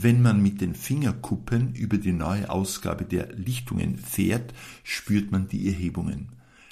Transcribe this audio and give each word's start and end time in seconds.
Wenn 0.00 0.22
man 0.22 0.40
mit 0.40 0.60
den 0.60 0.76
Fingerkuppen 0.76 1.74
über 1.74 1.98
die 1.98 2.12
neue 2.12 2.48
Ausgabe 2.48 3.04
der 3.04 3.32
Lichtungen 3.32 3.98
fährt, 3.98 4.54
spürt 4.84 5.32
man 5.32 5.48
die 5.48 5.66
Erhebungen. 5.66 6.28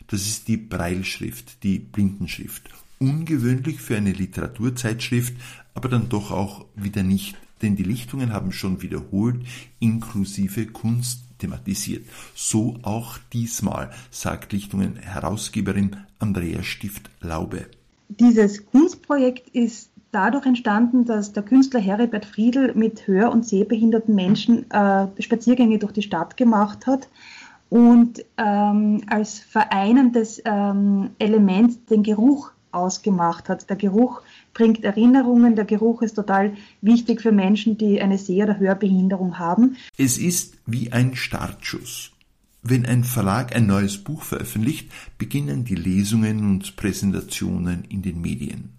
Das 0.06 0.28
ist 0.28 0.46
die 0.46 0.56
Breilschrift, 0.56 1.64
die 1.64 1.80
Blindenschrift. 1.80 2.70
Ungewöhnlich 3.00 3.80
für 3.80 3.96
eine 3.96 4.12
Literaturzeitschrift, 4.12 5.34
aber 5.74 5.88
dann 5.88 6.08
doch 6.08 6.30
auch 6.30 6.66
wieder 6.76 7.02
nicht, 7.02 7.36
denn 7.62 7.74
die 7.74 7.82
Lichtungen 7.82 8.32
haben 8.32 8.52
schon 8.52 8.80
wiederholt 8.80 9.44
inklusive 9.80 10.66
Kunst 10.66 11.24
thematisiert. 11.38 12.06
So 12.36 12.78
auch 12.82 13.18
diesmal, 13.32 13.90
sagt 14.12 14.52
Lichtungen 14.52 14.98
Herausgeberin 14.98 15.96
Andrea 16.20 16.62
Stift-Laube. 16.62 17.66
Dieses 18.08 18.64
Kunstprojekt 18.66 19.48
ist 19.48 19.90
dadurch 20.12 20.46
entstanden, 20.46 21.04
dass 21.04 21.32
der 21.32 21.42
Künstler 21.42 21.80
Heribert 21.80 22.24
Friedl 22.24 22.72
mit 22.74 23.06
hör- 23.06 23.32
und 23.32 23.46
sehbehinderten 23.46 24.14
Menschen 24.14 24.70
äh, 24.70 25.06
Spaziergänge 25.18 25.78
durch 25.78 25.92
die 25.92 26.02
Stadt 26.02 26.36
gemacht 26.36 26.86
hat 26.86 27.08
und 27.68 28.24
ähm, 28.36 29.02
als 29.08 29.40
vereinendes 29.40 30.40
ähm, 30.44 31.10
Element 31.18 31.90
den 31.90 32.02
Geruch 32.02 32.52
ausgemacht 32.70 33.48
hat. 33.48 33.68
Der 33.68 33.76
Geruch 33.76 34.22
bringt 34.54 34.84
Erinnerungen, 34.84 35.56
der 35.56 35.64
Geruch 35.64 36.02
ist 36.02 36.14
total 36.14 36.56
wichtig 36.82 37.22
für 37.22 37.32
Menschen, 37.32 37.78
die 37.78 38.00
eine 38.00 38.18
Seh- 38.18 38.42
oder 38.42 38.58
Hörbehinderung 38.58 39.38
haben. 39.38 39.76
Es 39.96 40.18
ist 40.18 40.58
wie 40.66 40.92
ein 40.92 41.16
Startschuss. 41.16 42.12
Wenn 42.62 42.84
ein 42.84 43.04
Verlag 43.04 43.54
ein 43.54 43.66
neues 43.66 43.98
Buch 43.98 44.22
veröffentlicht, 44.22 44.90
beginnen 45.18 45.64
die 45.64 45.76
Lesungen 45.76 46.40
und 46.50 46.76
Präsentationen 46.76 47.84
in 47.88 48.02
den 48.02 48.20
Medien. 48.20 48.75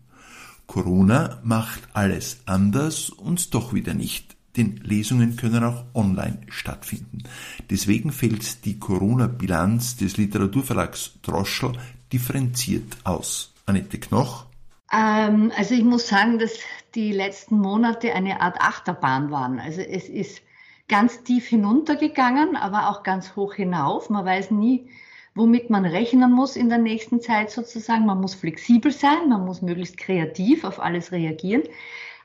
Corona 0.68 1.40
macht 1.44 1.88
alles 1.94 2.42
anders 2.46 3.10
und 3.10 3.54
doch 3.54 3.73
wieder 3.73 3.94
nicht 3.94 4.38
denn 4.58 4.78
Lesungen 4.84 5.38
können 5.38 5.64
auch 5.64 5.86
online 5.94 6.40
stattfinden. 6.50 7.23
Deswegen 7.70 8.12
fällt 8.12 8.66
die 8.66 8.80
Corona-Bilanz 8.80 9.98
des 9.98 10.18
Literaturverlags 10.18 11.20
Droschel 11.22 11.73
differenziert 12.12 12.98
aus. 13.04 13.54
Annette 13.66 14.00
Knoch. 14.00 14.45
Ähm, 14.92 15.52
also 15.56 15.76
ich 15.76 15.84
muss 15.84 16.08
sagen, 16.08 16.40
dass 16.40 16.54
die 16.95 17.12
letzten 17.12 17.60
Monate 17.60 18.14
eine 18.14 18.42
Art 18.42 18.60
Achterbahn 18.60 19.30
waren. 19.30 19.60
Also 19.60 19.82
es 19.82 20.10
ist 20.10 20.42
ganz 20.88 21.23
tief 21.23 21.48
hinuntergegangen, 21.48 22.56
aber 22.56 22.90
auch 22.90 23.04
ganz 23.04 23.36
hoch 23.36 23.54
hinauf. 23.54 24.10
Man 24.10 24.26
weiß 24.26 24.52
nie, 24.52 24.90
womit 25.38 25.69
man 25.69 25.85
rechnen 25.85 26.31
muss 26.31 26.55
in 26.55 26.69
der 26.69 26.80
nächsten 26.80 27.21
Zeit 27.21 27.52
sozusagen. 27.52 28.05
Man 28.05 28.19
muss 28.19 28.33
flexibel 28.33 28.91
sein, 28.91 29.30
man 29.30 29.45
muss 29.45 29.61
möglichst 29.61 29.97
kreativ 29.97 30.63
auf 30.63 30.80
alles 30.80 31.11
reagieren. 31.11 31.63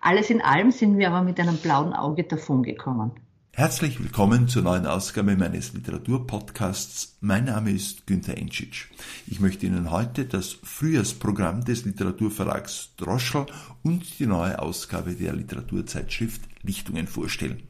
Alles 0.00 0.30
in 0.30 0.40
allem 0.40 0.72
sind 0.72 0.98
wir 0.98 1.08
aber 1.08 1.22
mit 1.22 1.38
einem 1.38 1.58
blauen 1.58 1.92
Auge 1.92 2.24
davongekommen. 2.24 3.12
Herzlich 3.54 4.02
willkommen 4.02 4.48
zur 4.48 4.62
neuen 4.62 4.86
Ausgabe 4.86 5.36
meines 5.36 5.74
Literaturpodcasts. 5.74 7.18
Mein 7.20 7.44
Name 7.44 7.70
ist 7.70 8.06
Günther 8.06 8.38
Entschitsch. 8.38 8.86
Ich 9.26 9.40
möchte 9.40 9.66
Ihnen 9.66 9.90
heute 9.90 10.24
das 10.24 10.56
Frühjahrsprogramm 10.62 11.62
des 11.62 11.84
Literaturverlags 11.84 12.96
Droschel 12.96 13.44
und 13.82 14.18
die 14.18 14.26
neue 14.26 14.58
Ausgabe 14.58 15.12
der 15.12 15.34
Literaturzeitschrift 15.34 16.40
Lichtungen 16.62 17.06
vorstellen. 17.06 17.62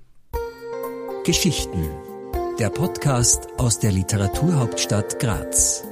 Geschichten. 1.24 2.11
Der 2.58 2.69
Podcast 2.69 3.48
aus 3.56 3.78
der 3.78 3.92
Literaturhauptstadt 3.92 5.19
Graz. 5.19 5.83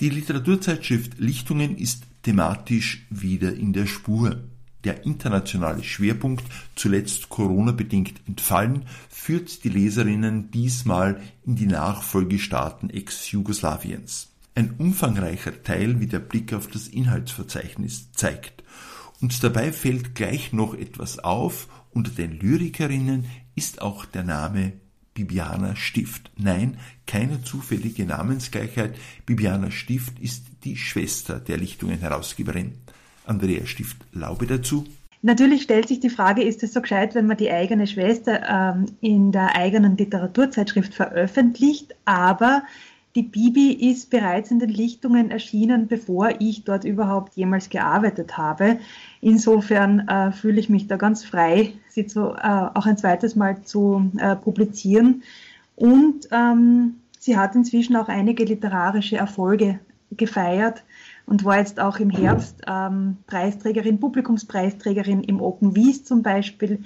Die 0.00 0.10
Literaturzeitschrift 0.10 1.18
Lichtungen 1.18 1.78
ist 1.78 2.02
thematisch 2.24 3.06
wieder 3.10 3.54
in 3.54 3.72
der 3.72 3.86
Spur. 3.86 4.42
Der 4.82 5.06
internationale 5.06 5.84
Schwerpunkt, 5.84 6.44
zuletzt 6.74 7.28
Corona-bedingt 7.28 8.22
entfallen, 8.26 8.86
führt 9.08 9.62
die 9.62 9.68
Leserinnen 9.68 10.50
diesmal 10.50 11.22
in 11.46 11.54
die 11.54 11.66
Nachfolgestaaten 11.66 12.90
Ex-Jugoslawiens. 12.90 14.32
Ein 14.56 14.74
umfangreicher 14.78 15.62
Teil, 15.62 16.00
wie 16.00 16.08
der 16.08 16.18
Blick 16.18 16.52
auf 16.52 16.66
das 16.66 16.88
Inhaltsverzeichnis 16.88 18.10
zeigt. 18.12 18.64
Und 19.20 19.42
dabei 19.42 19.72
fällt 19.72 20.14
gleich 20.14 20.52
noch 20.52 20.74
etwas 20.74 21.18
auf, 21.18 21.68
unter 21.92 22.10
den 22.10 22.38
Lyrikerinnen 22.38 23.24
ist 23.54 23.82
auch 23.82 24.04
der 24.04 24.24
Name 24.24 24.72
Bibiana 25.14 25.74
Stift. 25.74 26.30
Nein, 26.36 26.78
keine 27.06 27.42
zufällige 27.42 28.04
Namensgleichheit. 28.04 28.94
Bibiana 29.26 29.70
Stift 29.70 30.18
ist 30.20 30.44
die 30.64 30.76
Schwester 30.76 31.40
der 31.40 31.56
Lichtungen-Herausgeberin. 31.56 32.74
Andrea 33.26 33.66
Stift-Laube 33.66 34.46
dazu. 34.46 34.86
Natürlich 35.20 35.62
stellt 35.62 35.88
sich 35.88 35.98
die 35.98 36.10
Frage, 36.10 36.42
ist 36.42 36.62
es 36.62 36.72
so 36.72 36.80
gescheit, 36.80 37.16
wenn 37.16 37.26
man 37.26 37.36
die 37.36 37.50
eigene 37.50 37.88
Schwester 37.88 38.48
ähm, 38.48 38.86
in 39.00 39.32
der 39.32 39.56
eigenen 39.56 39.96
Literaturzeitschrift 39.96 40.94
veröffentlicht, 40.94 41.96
aber 42.04 42.62
die 43.18 43.24
Bibi 43.24 43.72
ist 43.72 44.10
bereits 44.10 44.52
in 44.52 44.60
den 44.60 44.68
Lichtungen 44.68 45.32
erschienen, 45.32 45.88
bevor 45.88 46.30
ich 46.38 46.62
dort 46.62 46.84
überhaupt 46.84 47.34
jemals 47.34 47.68
gearbeitet 47.68 48.38
habe. 48.38 48.78
Insofern 49.20 50.06
äh, 50.06 50.30
fühle 50.30 50.60
ich 50.60 50.68
mich 50.68 50.86
da 50.86 50.96
ganz 50.96 51.24
frei, 51.24 51.72
sie 51.88 52.06
zu, 52.06 52.28
äh, 52.34 52.68
auch 52.74 52.86
ein 52.86 52.96
zweites 52.96 53.34
Mal 53.34 53.62
zu 53.62 54.12
äh, 54.18 54.36
publizieren. 54.36 55.24
Und 55.74 56.28
ähm, 56.30 57.00
sie 57.18 57.36
hat 57.36 57.56
inzwischen 57.56 57.96
auch 57.96 58.06
einige 58.06 58.44
literarische 58.44 59.16
Erfolge 59.16 59.80
gefeiert 60.12 60.84
und 61.26 61.44
war 61.44 61.58
jetzt 61.58 61.80
auch 61.80 61.98
im 61.98 62.10
Herbst 62.10 62.62
ähm, 62.68 63.16
Preisträgerin, 63.26 63.98
Publikumspreisträgerin 63.98 65.24
im 65.24 65.40
Open 65.40 65.74
Wies 65.74 66.04
zum 66.04 66.22
Beispiel. 66.22 66.84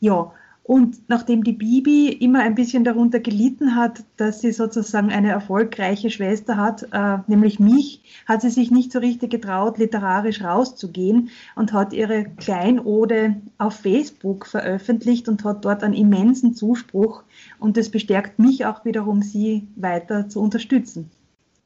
Ja, 0.00 0.32
und 0.62 1.08
nachdem 1.08 1.42
die 1.42 1.52
Bibi 1.52 2.08
immer 2.08 2.40
ein 2.40 2.54
bisschen 2.54 2.84
darunter 2.84 3.18
gelitten 3.18 3.74
hat, 3.74 4.04
dass 4.16 4.40
sie 4.40 4.52
sozusagen 4.52 5.10
eine 5.10 5.30
erfolgreiche 5.30 6.10
Schwester 6.10 6.56
hat, 6.56 6.86
äh, 6.92 7.18
nämlich 7.26 7.58
mich, 7.58 8.02
hat 8.26 8.42
sie 8.42 8.50
sich 8.50 8.70
nicht 8.70 8.92
so 8.92 8.98
richtig 9.00 9.30
getraut, 9.30 9.78
literarisch 9.78 10.42
rauszugehen 10.42 11.30
und 11.56 11.72
hat 11.72 11.92
ihre 11.92 12.24
Kleinode 12.36 13.36
auf 13.58 13.74
Facebook 13.80 14.46
veröffentlicht 14.46 15.28
und 15.28 15.42
hat 15.44 15.64
dort 15.64 15.82
einen 15.82 15.94
immensen 15.94 16.54
Zuspruch. 16.54 17.24
Und 17.58 17.76
das 17.76 17.88
bestärkt 17.88 18.38
mich 18.38 18.66
auch 18.66 18.84
wiederum, 18.84 19.22
sie 19.22 19.66
weiter 19.76 20.28
zu 20.28 20.40
unterstützen. 20.40 21.10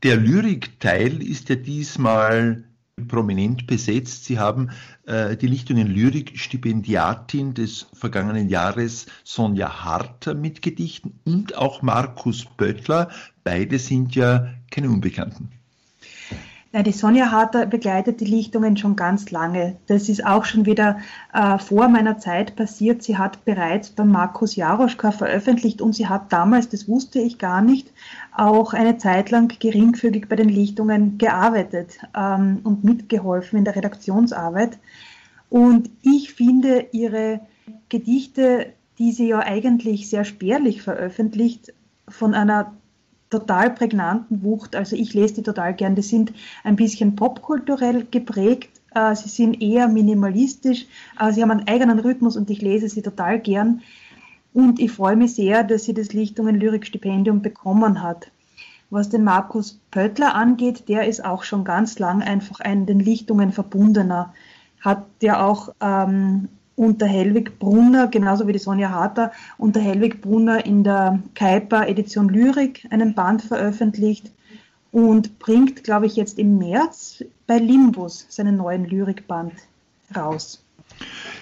Der 0.02 0.16
Lyrikteil 0.16 1.22
ist 1.22 1.48
ja 1.48 1.56
diesmal 1.56 2.64
prominent 3.08 3.66
besetzt. 3.66 4.24
Sie 4.24 4.38
haben 4.38 4.70
äh, 5.06 5.36
die 5.36 5.46
Lichtungen 5.46 5.88
Lyrik 5.88 6.38
Stipendiatin 6.38 7.54
des 7.54 7.86
vergangenen 7.92 8.48
Jahres 8.48 9.06
Sonja 9.24 9.84
Harter 9.84 10.34
mit 10.34 10.62
Gedichten 10.62 11.20
und 11.24 11.56
auch 11.56 11.82
Markus 11.82 12.44
Böttler. 12.44 13.10
Beide 13.42 13.78
sind 13.78 14.14
ja 14.14 14.54
keine 14.70 14.90
Unbekannten. 14.90 15.50
Ja, 16.74 16.82
die 16.82 16.90
Sonja 16.90 17.30
Harter 17.30 17.66
begleitet 17.66 18.20
die 18.20 18.24
Lichtungen 18.24 18.76
schon 18.76 18.96
ganz 18.96 19.30
lange. 19.30 19.76
Das 19.86 20.08
ist 20.08 20.26
auch 20.26 20.44
schon 20.44 20.66
wieder 20.66 20.98
äh, 21.32 21.56
vor 21.56 21.86
meiner 21.86 22.18
Zeit 22.18 22.56
passiert. 22.56 23.04
Sie 23.04 23.16
hat 23.16 23.44
bereits 23.44 23.90
beim 23.90 24.10
Markus 24.10 24.56
Jaroschka 24.56 25.12
veröffentlicht 25.12 25.80
und 25.80 25.92
sie 25.94 26.08
hat 26.08 26.32
damals, 26.32 26.68
das 26.68 26.88
wusste 26.88 27.20
ich 27.20 27.38
gar 27.38 27.62
nicht, 27.62 27.92
auch 28.36 28.74
eine 28.74 28.98
Zeit 28.98 29.30
lang 29.30 29.56
geringfügig 29.56 30.28
bei 30.28 30.34
den 30.34 30.48
Lichtungen 30.48 31.16
gearbeitet 31.16 32.00
ähm, 32.12 32.58
und 32.64 32.82
mitgeholfen 32.82 33.60
in 33.60 33.64
der 33.64 33.76
Redaktionsarbeit. 33.76 34.80
Und 35.50 35.90
ich 36.02 36.34
finde 36.34 36.86
ihre 36.90 37.38
Gedichte, 37.88 38.72
die 38.98 39.12
sie 39.12 39.28
ja 39.28 39.38
eigentlich 39.38 40.10
sehr 40.10 40.24
spärlich 40.24 40.82
veröffentlicht, 40.82 41.72
von 42.08 42.34
einer 42.34 42.72
total 43.34 43.70
prägnanten 43.70 44.42
Wucht. 44.42 44.76
Also 44.76 44.94
ich 44.94 45.12
lese 45.12 45.34
die 45.34 45.42
total 45.42 45.74
gern. 45.74 45.96
Die 45.96 46.02
sind 46.02 46.32
ein 46.62 46.76
bisschen 46.76 47.16
popkulturell 47.16 48.06
geprägt. 48.10 48.80
Äh, 48.94 49.16
sie 49.16 49.28
sind 49.28 49.60
eher 49.60 49.88
minimalistisch. 49.88 50.86
Äh, 51.18 51.32
sie 51.32 51.42
haben 51.42 51.50
einen 51.50 51.66
eigenen 51.66 51.98
Rhythmus 51.98 52.36
und 52.36 52.48
ich 52.50 52.62
lese 52.62 52.88
sie 52.88 53.02
total 53.02 53.40
gern. 53.40 53.82
Und 54.52 54.78
ich 54.78 54.92
freue 54.92 55.16
mich 55.16 55.34
sehr, 55.34 55.64
dass 55.64 55.84
sie 55.84 55.94
das 55.94 56.12
Lichtungen 56.12 56.60
Lyrikstipendium 56.60 57.42
bekommen 57.42 58.02
hat. 58.02 58.30
Was 58.90 59.08
den 59.08 59.24
Markus 59.24 59.80
Pöttler 59.90 60.36
angeht, 60.36 60.88
der 60.88 61.08
ist 61.08 61.24
auch 61.24 61.42
schon 61.42 61.64
ganz 61.64 61.98
lang 61.98 62.22
einfach 62.22 62.60
ein 62.60 62.86
den 62.86 63.00
Lichtungen 63.00 63.50
verbundener. 63.50 64.32
Hat 64.80 65.04
ja 65.20 65.44
auch 65.44 65.70
ähm, 65.80 66.48
unter 66.76 67.06
Helwig 67.06 67.58
Brunner, 67.58 68.08
genauso 68.08 68.46
wie 68.46 68.52
die 68.52 68.58
Sonja 68.58 68.90
Harter, 68.90 69.32
unter 69.58 69.80
Helwig 69.80 70.20
Brunner 70.20 70.64
in 70.64 70.84
der 70.84 71.20
Kuiper 71.38 71.88
Edition 71.88 72.28
Lyrik 72.28 72.86
einen 72.90 73.14
Band 73.14 73.42
veröffentlicht 73.42 74.30
und 74.92 75.38
bringt, 75.38 75.84
glaube 75.84 76.06
ich, 76.06 76.16
jetzt 76.16 76.38
im 76.38 76.58
März 76.58 77.24
bei 77.46 77.58
Limbus 77.58 78.26
seinen 78.28 78.56
neuen 78.56 78.84
Lyrikband 78.86 79.52
raus. 80.14 80.64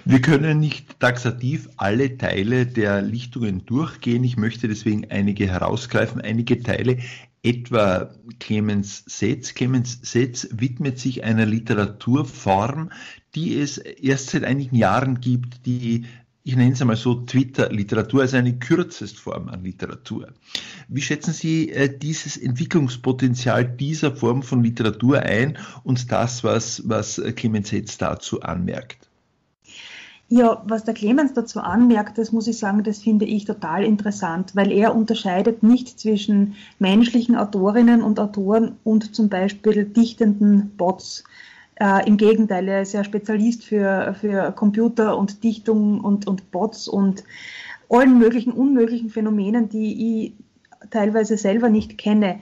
Wir 0.04 0.20
können 0.20 0.58
nicht 0.58 0.98
taxativ 0.98 1.68
alle 1.76 2.16
Teile 2.16 2.66
der 2.66 3.02
Lichtungen 3.02 3.64
durchgehen. 3.66 4.24
Ich 4.24 4.36
möchte 4.36 4.68
deswegen 4.68 5.10
einige 5.10 5.46
herausgreifen, 5.46 6.20
einige 6.20 6.62
Teile 6.62 6.98
etwa 7.42 8.14
Clemens 8.38 9.04
Setz. 9.06 9.54
Clemens 9.54 9.98
Setz 10.02 10.48
widmet 10.52 10.98
sich 10.98 11.24
einer 11.24 11.46
Literaturform, 11.46 12.90
die 13.34 13.58
es 13.58 13.78
erst 13.78 14.30
seit 14.30 14.44
einigen 14.44 14.76
Jahren 14.76 15.20
gibt, 15.20 15.66
die 15.66 16.06
ich 16.44 16.56
nenne 16.56 16.72
es 16.72 16.80
einmal 16.80 16.96
so 16.96 17.14
Twitter-Literatur, 17.14 18.22
also 18.22 18.36
eine 18.36 18.58
Kürzestform 18.58 19.48
an 19.48 19.62
Literatur. 19.62 20.32
Wie 20.88 21.00
schätzen 21.00 21.32
Sie 21.32 21.70
äh, 21.70 21.96
dieses 21.96 22.36
Entwicklungspotenzial 22.36 23.64
dieser 23.64 24.16
Form 24.16 24.42
von 24.42 24.62
Literatur 24.62 25.20
ein 25.20 25.56
und 25.84 26.10
das, 26.10 26.42
was, 26.42 26.82
was 26.88 27.18
äh, 27.18 27.32
Clemens 27.32 27.68
Setz 27.68 27.96
dazu 27.96 28.42
anmerkt? 28.42 29.08
Ja, 30.34 30.62
was 30.64 30.84
der 30.84 30.94
Clemens 30.94 31.34
dazu 31.34 31.60
anmerkt, 31.60 32.16
das 32.16 32.32
muss 32.32 32.46
ich 32.46 32.56
sagen, 32.56 32.82
das 32.82 33.00
finde 33.02 33.26
ich 33.26 33.44
total 33.44 33.84
interessant, 33.84 34.56
weil 34.56 34.72
er 34.72 34.96
unterscheidet 34.96 35.62
nicht 35.62 36.00
zwischen 36.00 36.54
menschlichen 36.78 37.36
Autorinnen 37.36 38.00
und 38.02 38.18
Autoren 38.18 38.76
und 38.82 39.14
zum 39.14 39.28
Beispiel 39.28 39.84
dichtenden 39.84 40.74
Bots. 40.78 41.24
Äh, 41.74 42.08
Im 42.08 42.16
Gegenteil, 42.16 42.66
er 42.66 42.80
ist 42.80 42.94
ja 42.94 43.04
Spezialist 43.04 43.62
für, 43.62 44.16
für 44.18 44.52
Computer 44.52 45.18
und 45.18 45.44
Dichtung 45.44 46.00
und, 46.00 46.26
und 46.26 46.50
Bots 46.50 46.88
und 46.88 47.24
allen 47.90 48.18
möglichen 48.18 48.54
unmöglichen 48.54 49.10
Phänomenen, 49.10 49.68
die 49.68 50.24
ich 50.24 50.32
teilweise 50.88 51.36
selber 51.36 51.68
nicht 51.68 51.98
kenne. 51.98 52.40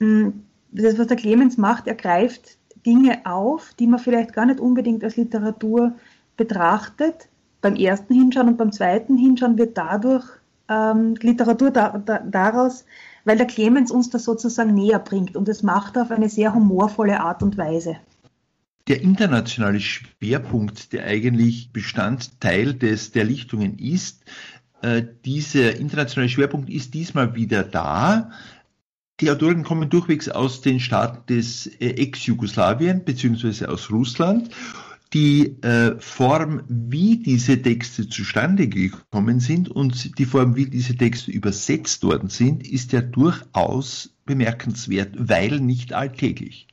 Hm, 0.00 0.42
das, 0.70 0.98
was 0.98 1.06
der 1.06 1.16
Clemens 1.16 1.56
macht, 1.56 1.86
er 1.86 1.94
greift 1.94 2.58
Dinge 2.84 3.24
auf, 3.24 3.72
die 3.78 3.86
man 3.86 4.00
vielleicht 4.00 4.34
gar 4.34 4.44
nicht 4.44 4.60
unbedingt 4.60 5.02
als 5.02 5.16
Literatur 5.16 5.94
betrachtet, 6.36 7.28
beim 7.60 7.76
ersten 7.76 8.14
Hinschauen 8.14 8.48
und 8.48 8.58
beim 8.58 8.72
zweiten 8.72 9.16
Hinschauen 9.16 9.58
wird 9.58 9.78
dadurch 9.78 10.24
ähm, 10.68 11.14
Literatur 11.20 11.70
da, 11.70 11.98
da, 11.98 12.18
daraus, 12.18 12.84
weil 13.24 13.36
der 13.36 13.46
Clemens 13.46 13.90
uns 13.90 14.10
das 14.10 14.24
sozusagen 14.24 14.74
näher 14.74 14.98
bringt 14.98 15.36
und 15.36 15.48
es 15.48 15.62
macht 15.62 15.96
auf 15.96 16.10
eine 16.10 16.28
sehr 16.28 16.54
humorvolle 16.54 17.20
Art 17.20 17.42
und 17.42 17.56
Weise. 17.56 17.96
Der 18.88 19.00
internationale 19.00 19.78
Schwerpunkt, 19.78 20.92
der 20.92 21.04
eigentlich 21.04 21.72
Bestandteil 21.72 22.74
des, 22.74 23.12
der 23.12 23.24
Lichtungen 23.24 23.78
ist, 23.78 24.24
äh, 24.82 25.04
dieser 25.24 25.76
internationale 25.76 26.28
Schwerpunkt 26.28 26.68
ist 26.68 26.94
diesmal 26.94 27.36
wieder 27.36 27.62
da. 27.62 28.32
Die 29.20 29.30
Autoren 29.30 29.62
kommen 29.62 29.88
durchwegs 29.88 30.28
aus 30.28 30.62
den 30.62 30.80
Staaten 30.80 31.32
des 31.32 31.68
äh, 31.78 31.90
Ex-Jugoslawien 31.90 33.04
beziehungsweise 33.04 33.68
aus 33.68 33.88
Russland 33.90 34.50
die 35.12 35.62
äh, 35.62 35.98
Form, 35.98 36.62
wie 36.68 37.18
diese 37.18 37.60
Texte 37.60 38.08
zustande 38.08 38.68
gekommen 38.68 39.40
sind 39.40 39.68
und 39.68 40.18
die 40.18 40.24
Form, 40.24 40.56
wie 40.56 40.66
diese 40.66 40.96
Texte 40.96 41.30
übersetzt 41.30 42.02
worden 42.02 42.28
sind, 42.28 42.66
ist 42.66 42.92
ja 42.92 43.02
durchaus 43.02 44.14
bemerkenswert, 44.24 45.10
weil 45.16 45.60
nicht 45.60 45.92
alltäglich. 45.92 46.66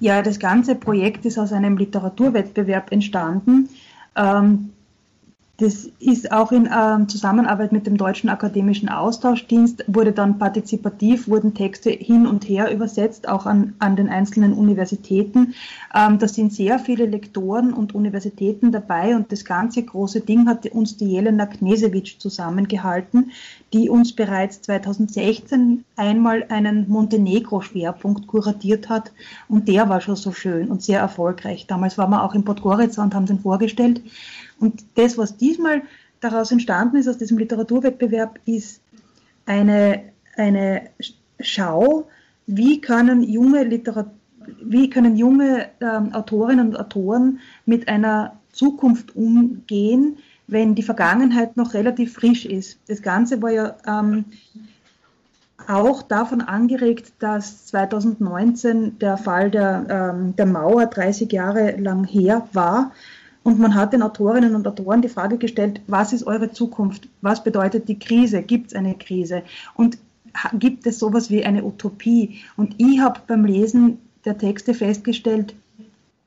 Ja, 0.00 0.22
das 0.22 0.38
ganze 0.38 0.74
Projekt 0.74 1.24
ist 1.24 1.38
aus 1.38 1.52
einem 1.52 1.76
Literaturwettbewerb 1.76 2.90
entstanden. 2.92 3.68
Ähm, 4.16 4.70
das 5.58 5.88
ist 6.00 6.32
auch 6.32 6.50
in 6.50 6.66
äh, 6.66 7.06
Zusammenarbeit 7.06 7.70
mit 7.70 7.86
dem 7.86 7.96
Deutschen 7.96 8.28
Akademischen 8.28 8.88
Austauschdienst, 8.88 9.84
wurde 9.86 10.10
dann 10.10 10.38
partizipativ, 10.38 11.28
wurden 11.28 11.54
Texte 11.54 11.90
hin 11.90 12.26
und 12.26 12.48
her 12.48 12.72
übersetzt, 12.72 13.28
auch 13.28 13.46
an, 13.46 13.74
an 13.78 13.94
den 13.94 14.08
einzelnen 14.08 14.52
Universitäten. 14.52 15.54
Ähm, 15.94 16.18
da 16.18 16.26
sind 16.26 16.52
sehr 16.52 16.80
viele 16.80 17.06
Lektoren 17.06 17.72
und 17.72 17.94
Universitäten 17.94 18.72
dabei 18.72 19.14
und 19.14 19.30
das 19.30 19.44
ganze 19.44 19.84
große 19.84 20.22
Ding 20.22 20.48
hat 20.48 20.66
uns 20.66 20.96
die 20.96 21.06
Jelena 21.06 21.46
Knesewitsch 21.46 22.18
zusammengehalten, 22.18 23.30
die 23.72 23.88
uns 23.88 24.12
bereits 24.12 24.60
2016 24.62 25.84
einmal 25.94 26.46
einen 26.48 26.88
Montenegro-Schwerpunkt 26.88 28.26
kuratiert 28.26 28.88
hat 28.88 29.12
und 29.48 29.68
der 29.68 29.88
war 29.88 30.00
schon 30.00 30.16
so 30.16 30.32
schön 30.32 30.68
und 30.68 30.82
sehr 30.82 30.98
erfolgreich. 30.98 31.68
Damals 31.68 31.96
waren 31.96 32.10
wir 32.10 32.24
auch 32.24 32.34
in 32.34 32.44
Podgorica 32.44 33.00
und 33.02 33.14
haben 33.14 33.26
den 33.26 33.38
vorgestellt. 33.38 34.02
Und 34.60 34.84
das, 34.94 35.18
was 35.18 35.36
diesmal 35.36 35.82
daraus 36.20 36.50
entstanden 36.50 36.96
ist, 36.96 37.08
aus 37.08 37.18
diesem 37.18 37.38
Literaturwettbewerb, 37.38 38.38
ist 38.46 38.80
eine, 39.46 40.02
eine 40.36 40.90
Schau, 41.40 42.08
wie 42.46 42.80
können 42.80 43.22
junge, 43.22 43.64
Literat 43.64 44.10
wie 44.62 44.90
können 44.90 45.16
junge 45.16 45.70
ähm, 45.80 46.12
Autorinnen 46.12 46.68
und 46.68 46.76
Autoren 46.76 47.40
mit 47.64 47.88
einer 47.88 48.36
Zukunft 48.52 49.16
umgehen, 49.16 50.18
wenn 50.46 50.74
die 50.74 50.82
Vergangenheit 50.82 51.56
noch 51.56 51.74
relativ 51.74 52.14
frisch 52.14 52.44
ist. 52.44 52.78
Das 52.86 53.00
Ganze 53.00 53.40
war 53.40 53.50
ja 53.50 53.76
ähm, 53.86 54.26
auch 55.66 56.02
davon 56.02 56.42
angeregt, 56.42 57.12
dass 57.18 57.66
2019 57.66 58.98
der 58.98 59.16
Fall 59.16 59.50
der, 59.50 59.86
ähm, 60.14 60.36
der 60.36 60.46
Mauer 60.46 60.86
30 60.86 61.32
Jahre 61.32 61.76
lang 61.76 62.04
her 62.04 62.46
war 62.52 62.92
und 63.44 63.60
man 63.60 63.74
hat 63.74 63.92
den 63.92 64.02
Autorinnen 64.02 64.56
und 64.56 64.66
Autoren 64.66 65.02
die 65.02 65.08
Frage 65.08 65.38
gestellt, 65.38 65.80
was 65.86 66.12
ist 66.12 66.26
eure 66.26 66.50
Zukunft? 66.50 67.08
Was 67.20 67.44
bedeutet 67.44 67.88
die 67.88 67.98
Krise? 67.98 68.42
Gibt 68.42 68.68
es 68.68 68.74
eine 68.74 68.94
Krise? 68.94 69.42
Und 69.74 69.98
gibt 70.54 70.86
es 70.86 70.98
sowas 70.98 71.30
wie 71.30 71.44
eine 71.44 71.62
Utopie? 71.62 72.40
Und 72.56 72.74
ich 72.78 72.98
habe 73.00 73.20
beim 73.26 73.44
Lesen 73.44 73.98
der 74.24 74.38
Texte 74.38 74.72
festgestellt, 74.74 75.54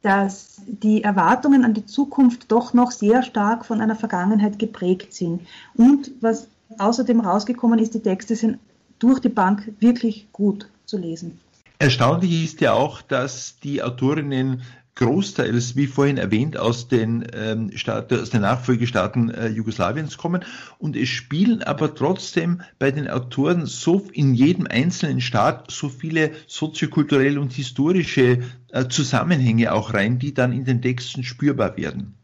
dass 0.04 0.62
die 0.68 1.04
Erwartungen 1.04 1.66
an 1.66 1.74
die 1.74 1.88
Zukunft 1.88 2.52
doch 2.52 2.74
noch 2.74 2.92
sehr 2.92 3.24
stark 3.24 3.66
von 3.66 3.82
einer 3.82 3.96
Vergangenheit 3.96 4.60
geprägt 4.60 5.14
sind. 5.14 5.42
Und 5.76 6.12
was 6.22 6.48
außerdem 6.78 7.20
rausgekommen 7.20 7.80
ist, 7.80 7.96
die 7.96 8.00
Texte 8.00 8.36
sind 8.36 8.60
durch 9.00 9.20
die 9.20 9.30
Bank 9.30 9.74
wirklich 9.80 10.28
gut 10.32 10.70
zu 10.86 10.98
lesen. 10.98 11.40
Erstaunlich 11.80 12.44
ist 12.44 12.62
ja 12.62 12.74
auch, 12.74 13.02
dass 13.02 13.60
die 13.64 13.82
Autorinnen 13.82 14.62
großteils, 14.98 15.76
wie 15.76 15.88
vorhin 15.88 16.18
erwähnt, 16.18 16.58
aus 16.58 16.88
den, 16.88 17.26
ähm, 17.34 17.72
Staat, 17.76 18.12
aus 18.12 18.32
den 18.32 18.42
Nachfolgestaaten 18.42 19.30
äh, 19.30 19.48
Jugoslawiens 19.48 20.18
kommen 20.18 20.44
und 20.80 20.96
es 20.96 21.08
spielen 21.08 21.64
aber 21.64 21.96
trotzdem 21.96 22.62
bei 22.80 22.92
den 22.92 23.08
Autoren 23.08 23.66
so 23.66 24.08
in 24.12 24.34
jedem 24.34 24.68
einzelnen 24.68 25.22
Staat 25.22 25.72
so 25.72 25.88
viele 25.90 26.32
soziokulturelle 26.48 27.40
und 27.40 27.54
historische 27.54 28.40
äh, 28.72 28.88
Zusammenhänge 28.90 29.72
auch 29.72 29.94
rein, 29.94 30.20
die 30.20 30.34
dann 30.34 30.52
in 30.52 30.66
den 30.66 30.82
Texten 30.82 31.24
spürbar 31.24 31.78
werden. 31.78 32.16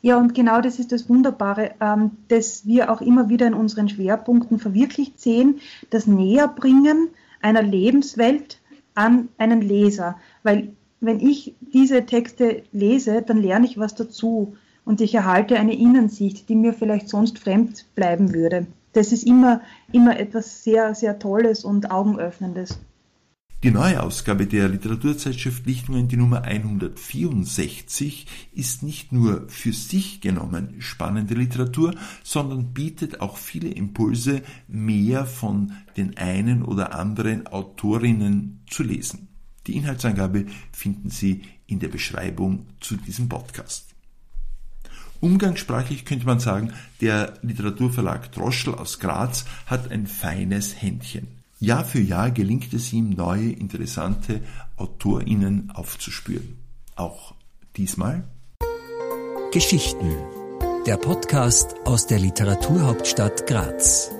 Ja, 0.00 0.18
und 0.18 0.34
genau 0.34 0.60
das 0.60 0.78
ist 0.78 0.92
das 0.92 1.08
Wunderbare, 1.08 1.72
ähm, 1.80 2.12
dass 2.28 2.66
wir 2.66 2.92
auch 2.92 3.00
immer 3.00 3.28
wieder 3.28 3.46
in 3.46 3.54
unseren 3.54 3.88
Schwerpunkten 3.88 4.58
verwirklicht 4.58 5.18
sehen, 5.18 5.60
das 5.90 6.06
Näherbringen 6.06 7.08
einer 7.40 7.62
Lebenswelt 7.62 8.60
an 8.94 9.28
einen 9.38 9.60
Leser. 9.60 10.16
Weil 10.42 10.72
wenn 11.00 11.20
ich 11.20 11.54
diese 11.60 12.06
Texte 12.06 12.62
lese, 12.72 13.22
dann 13.22 13.40
lerne 13.40 13.66
ich 13.66 13.78
was 13.78 13.94
dazu 13.94 14.56
und 14.84 15.00
ich 15.00 15.14
erhalte 15.14 15.58
eine 15.58 15.78
Innensicht, 15.78 16.48
die 16.48 16.54
mir 16.54 16.72
vielleicht 16.72 17.08
sonst 17.08 17.38
fremd 17.38 17.84
bleiben 17.94 18.32
würde. 18.32 18.66
Das 18.94 19.12
ist 19.12 19.24
immer, 19.24 19.60
immer 19.92 20.18
etwas 20.18 20.64
sehr, 20.64 20.94
sehr 20.94 21.18
Tolles 21.18 21.64
und 21.64 21.90
Augenöffnendes. 21.90 22.80
Die 23.64 23.72
neue 23.72 24.00
Ausgabe 24.00 24.46
der 24.46 24.68
Literaturzeitschrift 24.68 25.66
Lichtungen, 25.66 26.06
die 26.06 26.16
Nummer 26.16 26.42
164, 26.42 28.26
ist 28.52 28.84
nicht 28.84 29.10
nur 29.10 29.48
für 29.48 29.72
sich 29.72 30.20
genommen 30.20 30.76
spannende 30.78 31.34
Literatur, 31.34 31.96
sondern 32.22 32.72
bietet 32.72 33.20
auch 33.20 33.36
viele 33.36 33.68
Impulse, 33.68 34.42
mehr 34.68 35.26
von 35.26 35.72
den 35.96 36.16
einen 36.18 36.62
oder 36.62 36.94
anderen 36.94 37.48
Autorinnen 37.48 38.60
zu 38.70 38.84
lesen. 38.84 39.26
Die 39.68 39.76
Inhaltsangabe 39.76 40.46
finden 40.72 41.10
Sie 41.10 41.42
in 41.66 41.78
der 41.78 41.88
Beschreibung 41.88 42.66
zu 42.80 42.96
diesem 42.96 43.28
Podcast. 43.28 43.84
Umgangssprachlich 45.20 46.04
könnte 46.04 46.26
man 46.26 46.40
sagen, 46.40 46.72
der 47.00 47.34
Literaturverlag 47.42 48.32
Droschel 48.32 48.74
aus 48.74 48.98
Graz 48.98 49.44
hat 49.66 49.90
ein 49.90 50.06
feines 50.06 50.80
Händchen. 50.80 51.28
Jahr 51.60 51.84
für 51.84 52.00
Jahr 52.00 52.30
gelingt 52.30 52.72
es 52.72 52.92
ihm, 52.92 53.10
neue, 53.10 53.50
interessante 53.50 54.40
AutorInnen 54.76 55.70
aufzuspüren. 55.72 56.56
Auch 56.96 57.34
diesmal 57.76 58.24
Geschichten. 59.52 60.16
Der 60.86 60.96
Podcast 60.96 61.74
aus 61.84 62.06
der 62.06 62.20
Literaturhauptstadt 62.20 63.46
Graz. 63.46 64.10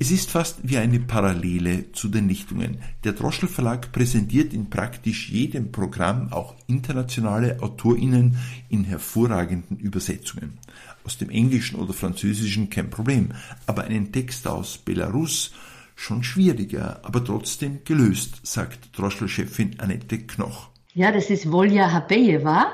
Es 0.00 0.12
ist 0.12 0.30
fast 0.30 0.60
wie 0.62 0.78
eine 0.78 1.00
Parallele 1.00 1.90
zu 1.90 2.08
den 2.08 2.28
Lichtungen. 2.28 2.78
Der 3.02 3.14
Droschel 3.14 3.48
Verlag 3.48 3.90
präsentiert 3.90 4.54
in 4.54 4.70
praktisch 4.70 5.28
jedem 5.28 5.72
Programm 5.72 6.32
auch 6.32 6.54
internationale 6.68 7.60
AutorInnen 7.60 8.36
in 8.68 8.84
hervorragenden 8.84 9.76
Übersetzungen. 9.76 10.60
Aus 11.04 11.18
dem 11.18 11.30
Englischen 11.30 11.80
oder 11.80 11.92
Französischen 11.94 12.70
kein 12.70 12.90
Problem, 12.90 13.32
aber 13.66 13.84
einen 13.84 14.12
Text 14.12 14.46
aus 14.46 14.78
Belarus 14.78 15.52
schon 15.96 16.22
schwieriger, 16.22 17.00
aber 17.02 17.24
trotzdem 17.24 17.80
gelöst, 17.82 18.46
sagt 18.46 18.96
Droschel-Chefin 18.96 19.80
Annette 19.80 20.18
Knoch. 20.18 20.68
Ja, 20.94 21.10
das 21.10 21.28
ist 21.28 21.50
Volja 21.50 21.90
Habejeva. 21.90 22.72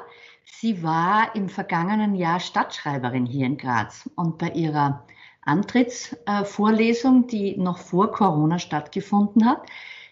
Sie 0.61 0.83
war 0.83 1.35
im 1.35 1.49
vergangenen 1.49 2.17
Jahr 2.17 2.39
Stadtschreiberin 2.39 3.25
hier 3.25 3.47
in 3.47 3.57
Graz 3.57 4.11
und 4.15 4.37
bei 4.37 4.51
ihrer 4.51 5.07
Antrittsvorlesung, 5.45 7.27
die 7.27 7.57
noch 7.57 7.79
vor 7.79 8.13
Corona 8.13 8.59
stattgefunden 8.59 9.47
hat, 9.47 9.63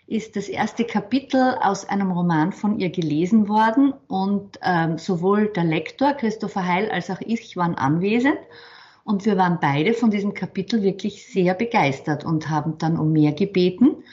ist 0.06 0.36
das 0.36 0.48
erste 0.48 0.84
Kapitel 0.84 1.56
aus 1.60 1.88
einem 1.88 2.10
Roman 2.10 2.52
von 2.52 2.78
ihr 2.78 2.90
gelesen 2.90 3.48
worden 3.48 3.94
und 4.08 4.58
ähm, 4.62 4.98
sowohl 4.98 5.48
der 5.48 5.64
Lektor 5.64 6.12
Christopher 6.12 6.66
Heil 6.66 6.90
als 6.90 7.10
auch 7.10 7.20
ich 7.20 7.56
waren 7.56 7.76
anwesend 7.76 8.38
und 9.04 9.24
wir 9.24 9.36
waren 9.36 9.58
beide 9.60 9.94
von 9.94 10.10
diesem 10.10 10.34
Kapitel 10.34 10.82
wirklich 10.82 11.26
sehr 11.26 11.54
begeistert 11.54 12.24
und 12.24 12.50
haben 12.50 12.78
dann 12.78 12.98
um 12.98 13.12
mehr 13.12 13.32
gebeten. 13.32 14.04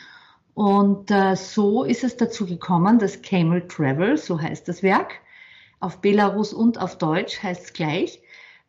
Und 0.54 1.12
äh, 1.12 1.36
so 1.36 1.84
ist 1.84 2.04
es 2.04 2.18
dazu 2.18 2.46
gekommen, 2.46 3.00
dass 3.00 3.22
Camel 3.22 3.68
Travel, 3.68 4.18
so 4.18 4.42
heißt 4.42 4.68
das 4.68 4.84
Werk, 4.84 5.14
auf 5.80 6.02
Belarus 6.02 6.54
und 6.54 6.80
auf 6.80 6.98
Deutsch 6.98 7.42
heißt 7.42 7.66
es 7.66 7.74
gleich, 7.74 8.22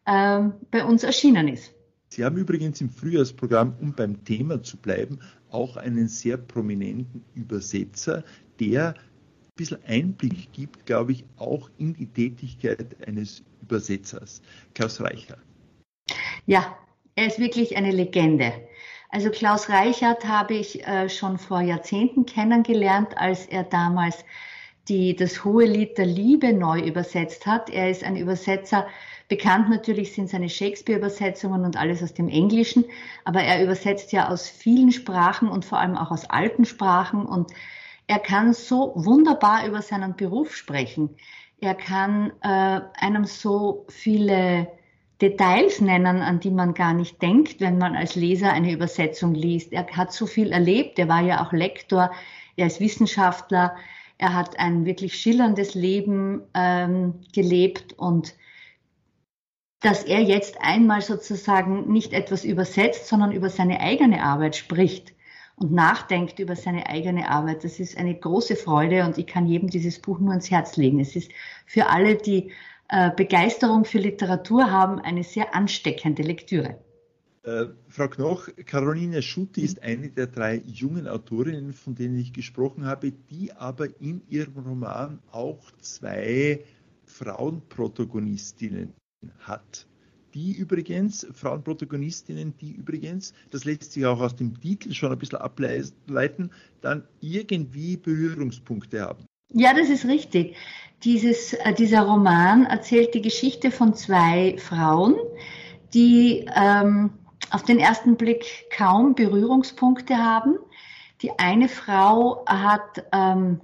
äh, 0.04 0.40
bei 0.70 0.84
uns 0.84 1.04
erschienen 1.04 1.48
ist. 1.48 1.72
Sie 2.12 2.24
haben 2.24 2.36
übrigens 2.36 2.80
im 2.80 2.90
Frühjahrsprogramm, 2.90 3.76
um 3.80 3.92
beim 3.92 4.24
Thema 4.24 4.62
zu 4.62 4.76
bleiben, 4.76 5.20
auch 5.50 5.76
einen 5.76 6.08
sehr 6.08 6.36
prominenten 6.36 7.24
Übersetzer, 7.34 8.24
der 8.58 8.94
ein 8.94 9.54
bisschen 9.54 9.78
Einblick 9.86 10.52
gibt, 10.52 10.86
glaube 10.86 11.12
ich, 11.12 11.24
auch 11.36 11.70
in 11.78 11.94
die 11.94 12.06
Tätigkeit 12.06 12.96
eines 13.06 13.44
Übersetzers. 13.62 14.42
Klaus 14.74 15.00
Reichert. 15.00 15.38
Ja, 16.46 16.76
er 17.14 17.28
ist 17.28 17.38
wirklich 17.38 17.76
eine 17.76 17.92
Legende. 17.92 18.52
Also 19.10 19.30
Klaus 19.30 19.68
Reichert 19.68 20.24
habe 20.24 20.54
ich 20.54 20.84
äh, 20.86 21.08
schon 21.08 21.38
vor 21.38 21.60
Jahrzehnten 21.60 22.26
kennengelernt, 22.26 23.16
als 23.16 23.46
er 23.46 23.62
damals 23.62 24.24
die, 24.88 25.14
das 25.14 25.44
hohe 25.44 25.66
Lied 25.66 25.96
der 25.98 26.06
Liebe 26.06 26.52
neu 26.52 26.80
übersetzt 26.80 27.46
hat. 27.46 27.70
Er 27.70 27.90
ist 27.90 28.02
ein 28.02 28.16
Übersetzer, 28.16 28.88
bekannt 29.30 29.70
natürlich 29.70 30.12
sind 30.12 30.28
seine 30.28 30.50
Shakespeare-Übersetzungen 30.50 31.64
und 31.64 31.76
alles 31.76 32.02
aus 32.02 32.12
dem 32.12 32.28
Englischen, 32.28 32.84
aber 33.24 33.40
er 33.40 33.62
übersetzt 33.62 34.12
ja 34.12 34.28
aus 34.28 34.48
vielen 34.48 34.90
Sprachen 34.92 35.48
und 35.48 35.64
vor 35.64 35.78
allem 35.78 35.96
auch 35.96 36.10
aus 36.10 36.28
alten 36.28 36.64
Sprachen 36.66 37.24
und 37.24 37.52
er 38.08 38.18
kann 38.18 38.52
so 38.52 38.92
wunderbar 38.96 39.66
über 39.68 39.82
seinen 39.82 40.16
Beruf 40.16 40.56
sprechen. 40.56 41.10
Er 41.60 41.76
kann 41.76 42.32
äh, 42.42 42.80
einem 42.98 43.24
so 43.24 43.86
viele 43.88 44.66
Details 45.22 45.80
nennen, 45.80 46.22
an 46.22 46.40
die 46.40 46.50
man 46.50 46.74
gar 46.74 46.92
nicht 46.92 47.22
denkt, 47.22 47.60
wenn 47.60 47.78
man 47.78 47.94
als 47.94 48.16
Leser 48.16 48.52
eine 48.52 48.72
Übersetzung 48.72 49.34
liest. 49.34 49.72
Er 49.72 49.86
hat 49.86 50.12
so 50.12 50.26
viel 50.26 50.50
erlebt, 50.50 50.98
er 50.98 51.06
war 51.06 51.20
ja 51.20 51.46
auch 51.46 51.52
Lektor, 51.52 52.10
er 52.56 52.66
ist 52.66 52.80
Wissenschaftler, 52.80 53.76
er 54.18 54.34
hat 54.34 54.58
ein 54.58 54.86
wirklich 54.86 55.14
schillerndes 55.14 55.74
Leben 55.74 56.42
ähm, 56.54 57.20
gelebt 57.32 57.92
und 57.92 58.34
dass 59.80 60.04
er 60.04 60.20
jetzt 60.20 60.60
einmal 60.60 61.00
sozusagen 61.00 61.90
nicht 61.90 62.12
etwas 62.12 62.44
übersetzt, 62.44 63.06
sondern 63.06 63.32
über 63.32 63.48
seine 63.48 63.80
eigene 63.80 64.22
Arbeit 64.22 64.56
spricht 64.56 65.14
und 65.56 65.72
nachdenkt 65.72 66.38
über 66.38 66.54
seine 66.54 66.88
eigene 66.88 67.28
Arbeit. 67.28 67.64
Das 67.64 67.80
ist 67.80 67.96
eine 67.96 68.14
große 68.14 68.56
Freude 68.56 69.04
und 69.04 69.16
ich 69.16 69.26
kann 69.26 69.46
jedem 69.46 69.70
dieses 69.70 69.98
Buch 69.98 70.18
nur 70.18 70.30
ans 70.30 70.50
Herz 70.50 70.76
legen. 70.76 71.00
Es 71.00 71.16
ist 71.16 71.30
für 71.66 71.86
alle, 71.88 72.16
die 72.16 72.52
äh, 72.88 73.10
Begeisterung 73.14 73.84
für 73.84 73.98
Literatur 73.98 74.70
haben, 74.70 75.00
eine 75.00 75.24
sehr 75.24 75.54
ansteckende 75.54 76.22
Lektüre. 76.22 76.78
Äh, 77.42 77.66
Frau 77.88 78.08
Knoch, 78.08 78.48
Caroline 78.66 79.22
Schutti 79.22 79.62
ist 79.62 79.82
eine 79.82 80.10
der 80.10 80.26
drei 80.26 80.62
jungen 80.66 81.08
Autorinnen, 81.08 81.72
von 81.72 81.94
denen 81.94 82.18
ich 82.18 82.34
gesprochen 82.34 82.84
habe, 82.84 83.12
die 83.12 83.52
aber 83.52 83.88
in 83.98 84.20
ihrem 84.28 84.58
Roman 84.58 85.20
auch 85.30 85.70
zwei 85.80 86.64
Frauenprotagonistinnen 87.06 88.92
hat. 89.40 89.86
Die 90.34 90.52
übrigens, 90.52 91.26
Frauenprotagonistinnen, 91.32 92.54
die 92.60 92.72
übrigens, 92.72 93.34
das 93.50 93.64
lässt 93.64 93.92
sich 93.92 94.06
auch 94.06 94.20
aus 94.20 94.36
dem 94.36 94.60
Titel 94.60 94.92
schon 94.92 95.10
ein 95.10 95.18
bisschen 95.18 95.40
ableiten, 95.40 96.50
dann 96.82 97.02
irgendwie 97.20 97.96
Berührungspunkte 97.96 99.00
haben. 99.00 99.24
Ja, 99.52 99.74
das 99.74 99.88
ist 99.88 100.04
richtig. 100.04 100.56
Dieses, 101.02 101.54
äh, 101.54 101.74
dieser 101.74 102.02
Roman 102.02 102.66
erzählt 102.66 103.14
die 103.14 103.22
Geschichte 103.22 103.72
von 103.72 103.94
zwei 103.94 104.56
Frauen, 104.58 105.16
die 105.92 106.46
ähm, 106.54 107.10
auf 107.50 107.64
den 107.64 107.80
ersten 107.80 108.16
Blick 108.16 108.70
kaum 108.70 109.16
Berührungspunkte 109.16 110.16
haben. 110.16 110.58
Die 111.22 111.32
eine 111.38 111.68
Frau 111.68 112.44
hat 112.46 113.04
ähm, 113.12 113.60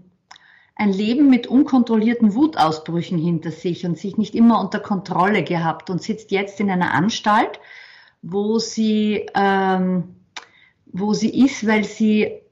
ein 0.77 0.93
Leben 0.93 1.31
mit 1.31 1.47
unkontrollierten 1.47 2.35
Wutausbrüchen 2.35 3.19
hinter 3.19 3.51
sich 3.51 3.87
und 3.87 3.99
sich 3.99 4.19
nicht 4.19 4.35
immer 4.35 4.61
unter 4.61 4.79
Kontrolle 4.79 5.43
gehabt 5.43 5.89
und 5.89 6.03
sitzt 6.03 6.31
jetzt 6.31 6.61
in 6.61 6.71
einer 6.71 6.93
Anstalt, 6.93 7.59
wo 8.21 8.59
sie, 8.59 9.27
ähm, 9.35 10.17
wo 10.85 11.15
sie 11.15 11.45
ist, 11.45 11.67
weil 11.67 11.85
sie 11.85 12.43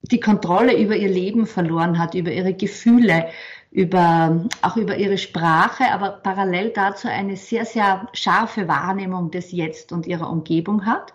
die 0.00 0.20
Kontrolle 0.20 0.78
über 0.78 0.96
ihr 0.96 1.10
Leben 1.10 1.46
verloren 1.46 1.98
hat, 1.98 2.14
über 2.14 2.32
ihre 2.32 2.54
Gefühle, 2.54 3.28
über, 3.70 4.46
auch 4.62 4.76
über 4.76 4.96
ihre 4.96 5.18
Sprache, 5.18 5.84
aber 5.92 6.10
parallel 6.10 6.70
dazu 6.70 7.08
eine 7.08 7.36
sehr, 7.36 7.66
sehr 7.66 8.08
scharfe 8.14 8.68
Wahrnehmung 8.68 9.30
des 9.30 9.52
Jetzt 9.52 9.92
und 9.92 10.06
ihrer 10.06 10.30
Umgebung 10.30 10.86
hat. 10.86 11.12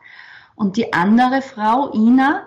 Und 0.53 0.77
die 0.77 0.94
andere 0.94 1.41
Frau, 1.41 1.91
Ina, 1.91 2.46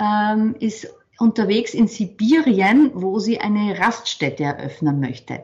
ähm, 0.00 0.56
ist 0.58 0.92
unterwegs 1.18 1.74
in 1.74 1.88
Sibirien, 1.88 2.90
wo 2.94 3.18
sie 3.18 3.40
eine 3.40 3.78
Raststätte 3.78 4.44
eröffnen 4.44 5.00
möchte. 5.00 5.42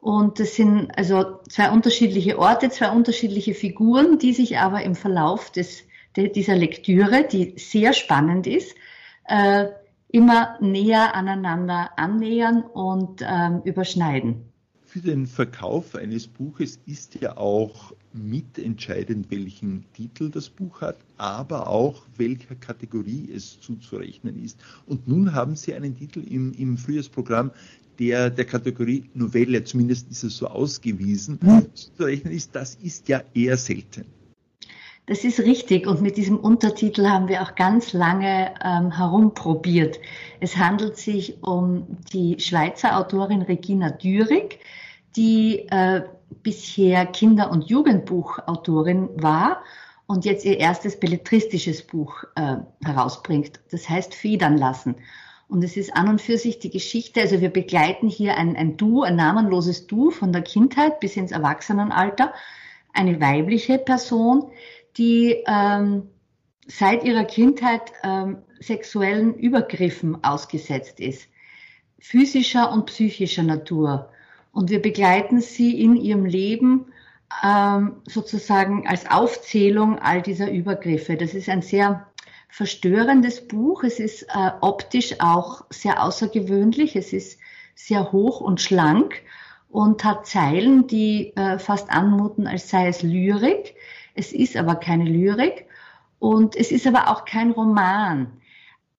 Und 0.00 0.38
das 0.38 0.54
sind 0.54 0.96
also 0.96 1.40
zwei 1.48 1.70
unterschiedliche 1.70 2.38
Orte, 2.38 2.70
zwei 2.70 2.90
unterschiedliche 2.90 3.54
Figuren, 3.54 4.18
die 4.18 4.32
sich 4.32 4.58
aber 4.58 4.82
im 4.82 4.94
Verlauf 4.94 5.50
des, 5.50 5.82
dieser 6.16 6.54
Lektüre, 6.54 7.24
die 7.24 7.54
sehr 7.58 7.92
spannend 7.92 8.46
ist, 8.46 8.76
äh, 9.26 9.66
immer 10.08 10.58
näher 10.60 11.14
aneinander 11.14 11.90
annähern 11.96 12.62
und 12.62 13.20
ähm, 13.28 13.62
überschneiden. 13.64 14.52
Für 14.96 15.02
den 15.02 15.26
Verkauf 15.26 15.94
eines 15.94 16.26
Buches 16.26 16.80
ist 16.86 17.20
ja 17.20 17.36
auch 17.36 17.92
mitentscheidend, 18.14 19.30
welchen 19.30 19.84
Titel 19.92 20.30
das 20.30 20.48
Buch 20.48 20.80
hat, 20.80 20.96
aber 21.18 21.68
auch 21.68 22.06
welcher 22.16 22.54
Kategorie 22.54 23.28
es 23.30 23.60
zuzurechnen 23.60 24.42
ist. 24.42 24.58
Und 24.86 25.06
nun 25.06 25.34
haben 25.34 25.54
Sie 25.54 25.74
einen 25.74 25.94
Titel 25.94 26.20
im, 26.26 26.54
im 26.54 26.78
Frühjahrsprogramm, 26.78 27.50
der 27.98 28.30
der 28.30 28.46
Kategorie 28.46 29.04
Novelle, 29.12 29.62
zumindest 29.64 30.10
ist 30.10 30.24
es 30.24 30.38
so 30.38 30.46
ausgewiesen, 30.46 31.38
mhm. 31.42 31.66
zuzurechnen 31.74 32.32
ist. 32.32 32.56
Das 32.56 32.76
ist 32.76 33.06
ja 33.10 33.22
eher 33.34 33.58
selten. 33.58 34.06
Das 35.04 35.24
ist 35.24 35.40
richtig 35.40 35.86
und 35.86 36.00
mit 36.00 36.16
diesem 36.16 36.38
Untertitel 36.38 37.06
haben 37.06 37.28
wir 37.28 37.42
auch 37.42 37.54
ganz 37.54 37.92
lange 37.92 38.54
ähm, 38.64 38.96
herumprobiert. 38.96 40.00
Es 40.40 40.56
handelt 40.56 40.96
sich 40.96 41.42
um 41.42 41.86
die 42.14 42.40
Schweizer 42.40 42.98
Autorin 42.98 43.42
Regina 43.42 43.90
Dürig, 43.90 44.58
die 45.16 45.66
äh, 45.70 46.02
bisher 46.42 47.06
Kinder- 47.06 47.50
und 47.50 47.68
Jugendbuchautorin 47.70 49.08
war 49.16 49.62
und 50.06 50.24
jetzt 50.24 50.44
ihr 50.44 50.58
erstes 50.58 51.00
belletristisches 51.00 51.82
Buch 51.82 52.24
äh, 52.34 52.56
herausbringt. 52.84 53.60
Das 53.70 53.88
heißt 53.88 54.14
Federn 54.14 54.56
lassen. 54.56 54.96
Und 55.48 55.62
es 55.62 55.76
ist 55.76 55.94
an 55.94 56.08
und 56.08 56.20
für 56.20 56.38
sich 56.38 56.58
die 56.58 56.70
Geschichte, 56.70 57.20
also 57.20 57.40
wir 57.40 57.50
begleiten 57.50 58.08
hier 58.08 58.36
ein, 58.36 58.56
ein 58.56 58.76
Du, 58.76 59.02
ein 59.02 59.16
namenloses 59.16 59.86
Du 59.86 60.10
von 60.10 60.32
der 60.32 60.42
Kindheit 60.42 60.98
bis 60.98 61.16
ins 61.16 61.30
Erwachsenenalter, 61.30 62.34
eine 62.92 63.20
weibliche 63.20 63.78
Person, 63.78 64.50
die 64.96 65.44
ähm, 65.46 66.08
seit 66.66 67.04
ihrer 67.04 67.24
Kindheit 67.24 67.92
ähm, 68.02 68.38
sexuellen 68.58 69.34
Übergriffen 69.34 70.24
ausgesetzt 70.24 70.98
ist, 70.98 71.28
physischer 72.00 72.72
und 72.72 72.86
psychischer 72.86 73.44
Natur. 73.44 74.10
Und 74.56 74.70
wir 74.70 74.80
begleiten 74.80 75.42
sie 75.42 75.78
in 75.82 75.96
ihrem 75.96 76.24
Leben 76.24 76.86
ähm, 77.44 77.96
sozusagen 78.08 78.88
als 78.88 79.10
Aufzählung 79.10 79.98
all 79.98 80.22
dieser 80.22 80.50
Übergriffe. 80.50 81.18
Das 81.18 81.34
ist 81.34 81.50
ein 81.50 81.60
sehr 81.60 82.06
verstörendes 82.48 83.46
Buch. 83.48 83.84
Es 83.84 84.00
ist 84.00 84.22
äh, 84.22 84.52
optisch 84.62 85.16
auch 85.20 85.66
sehr 85.68 86.02
außergewöhnlich. 86.02 86.96
Es 86.96 87.12
ist 87.12 87.38
sehr 87.74 88.12
hoch 88.12 88.40
und 88.40 88.62
schlank 88.62 89.20
und 89.68 90.04
hat 90.04 90.26
Zeilen, 90.26 90.86
die 90.86 91.36
äh, 91.36 91.58
fast 91.58 91.90
anmuten, 91.90 92.46
als 92.46 92.70
sei 92.70 92.88
es 92.88 93.02
Lyrik. 93.02 93.74
Es 94.14 94.32
ist 94.32 94.56
aber 94.56 94.76
keine 94.76 95.04
Lyrik 95.04 95.66
und 96.18 96.56
es 96.56 96.72
ist 96.72 96.86
aber 96.86 97.10
auch 97.10 97.26
kein 97.26 97.50
Roman. 97.50 98.40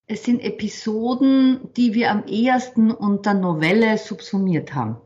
Es 0.06 0.24
sind 0.24 0.40
Episoden, 0.40 1.74
die 1.76 1.96
wir 1.96 2.12
am 2.12 2.28
ehesten 2.28 2.92
unter 2.92 3.34
Novelle 3.34 3.98
subsumiert 3.98 4.76
haben. 4.76 4.98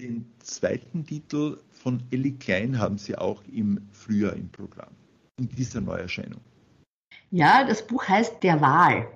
Den 0.00 0.32
zweiten 0.38 1.04
Titel 1.04 1.58
von 1.68 2.02
Ellie 2.10 2.32
Klein 2.32 2.78
haben 2.78 2.96
Sie 2.96 3.18
auch 3.18 3.42
im 3.52 3.86
Frühjahr 3.92 4.32
im 4.32 4.48
Programm, 4.48 4.94
in 5.38 5.46
dieser 5.50 5.82
Neuerscheinung. 5.82 6.40
Ja, 7.30 7.64
das 7.64 7.86
Buch 7.86 8.08
heißt 8.08 8.42
Der 8.42 8.62
Wal. 8.62 9.08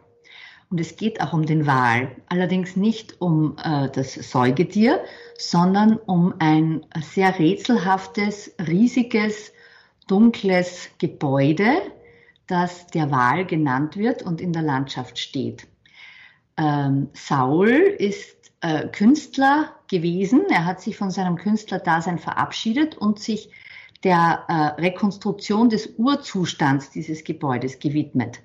Und 0.69 0.81
es 0.81 0.97
geht 0.97 1.23
auch 1.23 1.33
um 1.33 1.47
den 1.47 1.67
Wal. 1.67 2.15
Allerdings 2.29 2.77
nicht 2.77 3.19
um 3.23 3.57
äh, 3.65 3.89
das 3.89 4.13
Säugetier, 4.13 5.03
sondern 5.39 5.97
um 5.97 6.35
ein 6.39 6.85
sehr 7.03 7.39
rätselhaftes, 7.39 8.55
riesiges 8.69 9.53
dunkles 10.07 10.91
Gebäude, 10.99 11.73
das 12.47 12.89
der 12.89 13.11
Wahl 13.11 13.47
genannt 13.47 13.97
wird 13.97 14.23
und 14.23 14.39
in 14.39 14.53
der 14.53 14.63
Landschaft 14.63 15.19
steht. 15.19 15.67
Ähm, 16.59 17.09
Saul 17.15 17.71
ist 17.71 18.44
äh, 18.65 18.89
Künstler 18.89 19.75
gewesen. 19.89 20.47
Er 20.49 20.65
hat 20.65 20.81
sich 20.81 20.97
von 20.97 21.11
seinem 21.11 21.37
Künstlerdasein 21.37 22.19
verabschiedet 22.19 22.97
und 22.97 23.19
sich 23.19 23.51
der 24.05 24.45
äh, 24.49 24.81
Rekonstruktion 24.81 25.69
des 25.69 25.95
Urzustands 25.99 26.91
dieses 26.91 27.25
Gebäudes 27.25 27.79
gewidmet 27.79 28.41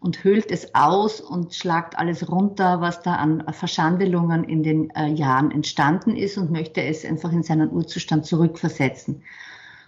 und 0.00 0.24
höhlt 0.24 0.50
es 0.50 0.74
aus 0.74 1.20
und 1.20 1.54
schlagt 1.54 1.96
alles 1.96 2.28
runter, 2.28 2.80
was 2.80 3.02
da 3.02 3.14
an 3.14 3.44
Verschandelungen 3.52 4.42
in 4.42 4.64
den 4.64 4.90
äh, 4.90 5.06
Jahren 5.06 5.52
entstanden 5.52 6.16
ist 6.16 6.36
und 6.36 6.50
möchte 6.50 6.82
es 6.82 7.04
einfach 7.04 7.30
in 7.30 7.44
seinen 7.44 7.70
Urzustand 7.70 8.26
zurückversetzen. 8.26 9.22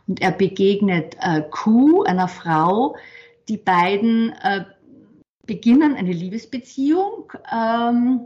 Und 0.06 0.22
er 0.22 0.30
begegnet 0.30 1.16
äh, 1.20 1.42
Q, 1.42 2.04
einer 2.04 2.28
Frau, 2.28 2.94
die 3.48 3.56
beiden 3.56 4.32
äh, 4.42 4.64
beginnen 5.44 5.96
eine 5.96 6.12
Liebesbeziehung. 6.12 7.32
Ähm, 7.52 8.20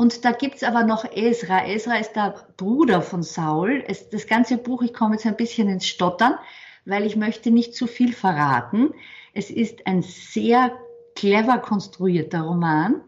und 0.00 0.24
da 0.24 0.30
gibt's 0.30 0.62
aber 0.62 0.84
noch 0.84 1.04
Esra. 1.04 1.66
Esra 1.66 1.96
ist 1.96 2.12
der 2.12 2.46
Bruder 2.56 3.02
von 3.02 3.24
Saul. 3.24 3.82
Es, 3.88 4.08
das 4.08 4.28
ganze 4.28 4.56
Buch, 4.56 4.82
ich 4.82 4.94
komme 4.94 5.16
jetzt 5.16 5.26
ein 5.26 5.36
bisschen 5.36 5.68
ins 5.68 5.88
Stottern, 5.88 6.38
weil 6.84 7.04
ich 7.04 7.16
möchte 7.16 7.50
nicht 7.50 7.74
zu 7.74 7.88
viel 7.88 8.12
verraten. 8.12 8.94
Es 9.34 9.50
ist 9.50 9.88
ein 9.88 10.02
sehr 10.02 10.70
clever 11.16 11.58
konstruierter 11.58 12.42
Roman, 12.42 13.00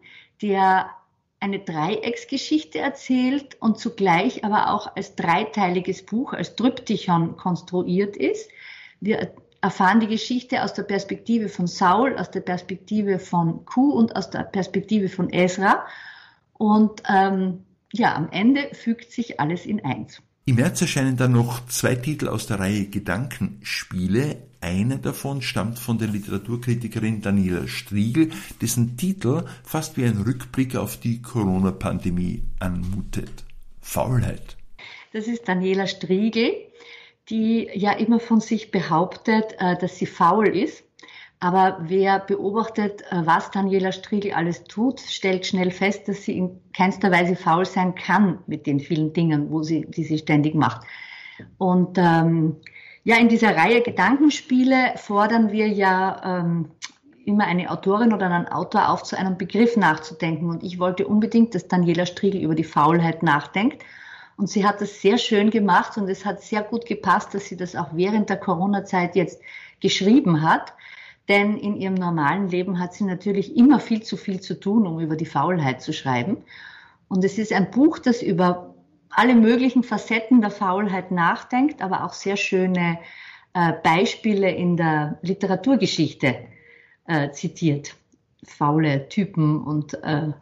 der 0.42 0.90
eine 1.38 1.60
Dreiecksgeschichte 1.60 2.80
erzählt 2.80 3.56
und 3.60 3.78
zugleich 3.78 4.44
aber 4.44 4.74
auch 4.74 4.96
als 4.96 5.14
dreiteiliges 5.14 6.04
Buch, 6.04 6.32
als 6.32 6.56
Tryptychon 6.56 7.36
konstruiert 7.36 8.16
ist. 8.16 8.50
Wir 8.98 9.32
erfahren 9.60 10.00
die 10.00 10.08
Geschichte 10.08 10.64
aus 10.64 10.74
der 10.74 10.82
Perspektive 10.82 11.48
von 11.48 11.68
Saul, 11.68 12.16
aus 12.18 12.32
der 12.32 12.40
Perspektive 12.40 13.20
von 13.20 13.64
Q 13.64 13.92
und 13.92 14.16
aus 14.16 14.28
der 14.30 14.42
Perspektive 14.42 15.08
von 15.08 15.32
Ezra. 15.32 15.86
Und 16.60 17.02
ähm, 17.08 17.64
ja, 17.90 18.14
am 18.14 18.28
Ende 18.30 18.68
fügt 18.74 19.10
sich 19.12 19.40
alles 19.40 19.64
in 19.64 19.82
eins. 19.82 20.20
Im 20.44 20.56
März 20.56 20.82
erscheinen 20.82 21.16
dann 21.16 21.32
noch 21.32 21.64
zwei 21.68 21.94
Titel 21.94 22.28
aus 22.28 22.46
der 22.46 22.60
Reihe 22.60 22.84
Gedankenspiele. 22.84 24.36
Einer 24.60 24.98
davon 24.98 25.40
stammt 25.40 25.78
von 25.78 25.96
der 25.96 26.08
Literaturkritikerin 26.08 27.22
Daniela 27.22 27.66
Striegel, 27.66 28.28
dessen 28.60 28.98
Titel 28.98 29.46
fast 29.64 29.96
wie 29.96 30.04
ein 30.04 30.18
Rückblick 30.18 30.76
auf 30.76 30.98
die 30.98 31.22
Corona-Pandemie 31.22 32.42
anmutet. 32.58 33.44
Faulheit. 33.80 34.58
Das 35.14 35.28
ist 35.28 35.48
Daniela 35.48 35.86
Striegel 35.86 36.52
die 37.30 37.70
ja 37.74 37.92
immer 37.92 38.18
von 38.20 38.40
sich 38.40 38.70
behauptet, 38.70 39.54
äh, 39.58 39.76
dass 39.78 39.96
sie 39.96 40.06
faul 40.06 40.48
ist. 40.48 40.82
Aber 41.42 41.78
wer 41.80 42.18
beobachtet, 42.18 43.02
äh, 43.10 43.22
was 43.24 43.50
Daniela 43.50 43.92
Striegel 43.92 44.32
alles 44.32 44.64
tut, 44.64 45.00
stellt 45.00 45.46
schnell 45.46 45.70
fest, 45.70 46.06
dass 46.06 46.22
sie 46.22 46.36
in 46.36 46.60
keinster 46.74 47.10
Weise 47.10 47.34
faul 47.34 47.64
sein 47.64 47.94
kann 47.94 48.38
mit 48.46 48.66
den 48.66 48.78
vielen 48.78 49.14
Dingen, 49.14 49.50
wo 49.50 49.62
sie, 49.62 49.86
die 49.86 50.04
sie 50.04 50.18
ständig 50.18 50.54
macht. 50.54 50.86
Und 51.56 51.96
ähm, 51.96 52.56
ja, 53.04 53.16
in 53.16 53.30
dieser 53.30 53.56
Reihe 53.56 53.80
Gedankenspiele 53.80 54.92
fordern 54.96 55.50
wir 55.50 55.66
ja 55.68 56.40
ähm, 56.40 56.70
immer 57.24 57.46
eine 57.46 57.70
Autorin 57.70 58.12
oder 58.12 58.26
einen 58.26 58.48
Autor 58.48 58.90
auf, 58.90 59.02
zu 59.02 59.16
einem 59.16 59.38
Begriff 59.38 59.78
nachzudenken. 59.78 60.50
Und 60.50 60.62
ich 60.62 60.78
wollte 60.78 61.06
unbedingt, 61.06 61.54
dass 61.54 61.68
Daniela 61.68 62.04
Striegel 62.04 62.42
über 62.42 62.54
die 62.54 62.64
Faulheit 62.64 63.22
nachdenkt. 63.22 63.82
Und 64.36 64.50
sie 64.50 64.66
hat 64.66 64.82
das 64.82 65.00
sehr 65.00 65.16
schön 65.16 65.50
gemacht 65.50 65.96
und 65.96 66.08
es 66.08 66.26
hat 66.26 66.42
sehr 66.42 66.62
gut 66.62 66.84
gepasst, 66.84 67.34
dass 67.34 67.46
sie 67.46 67.56
das 67.56 67.76
auch 67.76 67.88
während 67.92 68.28
der 68.28 68.38
Corona-Zeit 68.38 69.16
jetzt 69.16 69.40
geschrieben 69.80 70.42
hat. 70.42 70.74
Denn 71.30 71.56
in 71.56 71.76
ihrem 71.76 71.94
normalen 71.94 72.48
Leben 72.48 72.80
hat 72.80 72.92
sie 72.92 73.04
natürlich 73.04 73.56
immer 73.56 73.78
viel 73.78 74.02
zu 74.02 74.16
viel 74.16 74.40
zu 74.40 74.58
tun, 74.58 74.84
um 74.84 74.98
über 74.98 75.14
die 75.14 75.26
Faulheit 75.26 75.80
zu 75.80 75.92
schreiben. 75.92 76.38
Und 77.06 77.24
es 77.24 77.38
ist 77.38 77.52
ein 77.52 77.70
Buch, 77.70 78.00
das 78.00 78.20
über 78.20 78.74
alle 79.10 79.36
möglichen 79.36 79.84
Facetten 79.84 80.40
der 80.40 80.50
Faulheit 80.50 81.12
nachdenkt, 81.12 81.82
aber 81.82 82.04
auch 82.04 82.14
sehr 82.14 82.36
schöne 82.36 82.98
äh, 83.54 83.72
Beispiele 83.84 84.50
in 84.50 84.76
der 84.76 85.20
Literaturgeschichte 85.22 86.34
äh, 87.06 87.30
zitiert. 87.30 87.94
Faule 88.44 89.08
Typen 89.08 89.62
und 89.62 89.94
äh, 90.02 90.32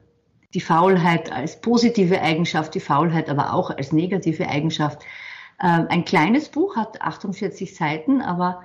die 0.54 0.60
Faulheit 0.60 1.30
als 1.30 1.60
positive 1.60 2.22
Eigenschaft, 2.22 2.74
die 2.74 2.80
Faulheit 2.80 3.28
aber 3.28 3.52
auch 3.52 3.68
als 3.68 3.92
negative 3.92 4.48
Eigenschaft. 4.48 5.02
Ähm, 5.62 5.84
ein 5.90 6.06
kleines 6.06 6.48
Buch 6.48 6.76
hat 6.76 7.02
48 7.02 7.76
Seiten, 7.76 8.22
aber 8.22 8.62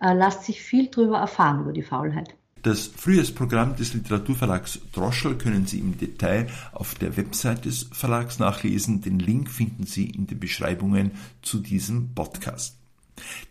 äh, 0.00 0.12
lasst 0.12 0.44
sich 0.44 0.60
viel 0.60 0.88
darüber 0.88 1.18
erfahren 1.18 1.62
über 1.62 1.72
die 1.72 1.82
Faulheit. 1.82 2.34
Das 2.62 2.88
Frühjahrsprogramm 2.88 3.76
des 3.76 3.94
Literaturverlags 3.94 4.80
Droschel 4.92 5.38
können 5.38 5.66
Sie 5.66 5.78
im 5.78 5.96
Detail 5.96 6.46
auf 6.72 6.94
der 6.94 7.16
Website 7.16 7.64
des 7.64 7.88
Verlags 7.90 8.38
nachlesen. 8.38 9.00
Den 9.00 9.18
Link 9.18 9.50
finden 9.50 9.86
Sie 9.86 10.04
in 10.04 10.26
den 10.26 10.38
Beschreibungen 10.38 11.12
zu 11.40 11.60
diesem 11.60 12.14
Podcast. 12.14 12.76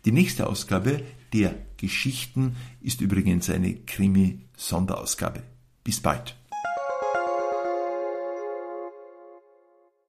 Die 0.04 0.12
nächste 0.12 0.46
Ausgabe 0.46 1.02
der 1.32 1.54
Geschichten 1.76 2.56
ist 2.80 3.00
übrigens 3.00 3.50
eine 3.50 3.74
Krimi-Sonderausgabe. 3.74 5.42
Bis 5.82 6.00
bald. 6.00 6.36